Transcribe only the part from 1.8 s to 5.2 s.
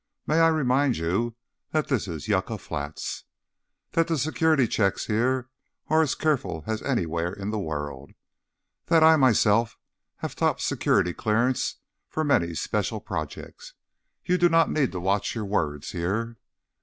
this is Yucca Flats? That the security checks